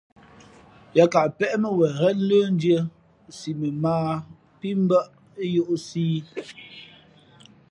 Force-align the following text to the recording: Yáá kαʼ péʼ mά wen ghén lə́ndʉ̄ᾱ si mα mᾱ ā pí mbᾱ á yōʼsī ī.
Yáá 0.95 1.11
kαʼ 1.13 1.27
péʼ 1.37 1.53
mά 1.61 1.69
wen 1.77 1.93
ghén 1.97 2.17
lə́ndʉ̄ᾱ 2.29 2.79
si 3.37 3.49
mα 3.61 3.67
mᾱ 3.81 3.93
ā 4.11 4.13
pí 4.59 4.69
mbᾱ 4.83 4.99
á 5.41 5.43
yōʼsī 5.53 6.03
ī. 6.17 6.19